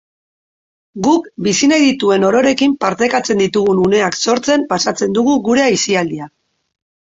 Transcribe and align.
Guk 1.07 1.27
bizi 1.47 1.67
nahi 1.71 1.85
dituen 1.89 2.25
ororekin 2.29 2.73
partekatzen 2.85 3.43
ditugun 3.43 3.83
uneak 3.83 4.19
sortzen 4.29 4.65
pasatzen 4.73 5.15
dugu 5.19 5.37
gure 5.51 5.67
aisialdia. 5.69 6.31